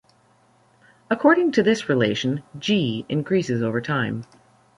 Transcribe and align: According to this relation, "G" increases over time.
According 1.11 1.51
to 1.51 1.61
this 1.61 1.87
relation, 1.87 2.41
"G" 2.57 3.05
increases 3.07 3.61
over 3.61 3.81
time. 3.81 4.23